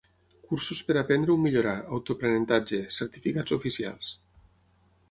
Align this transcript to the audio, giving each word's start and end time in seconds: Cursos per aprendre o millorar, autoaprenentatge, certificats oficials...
Cursos 0.51 0.79
per 0.87 0.95
aprendre 1.01 1.35
o 1.35 1.35
millorar, 1.43 1.75
autoaprenentatge, 1.99 2.81
certificats 3.01 3.59
oficials... 3.61 4.13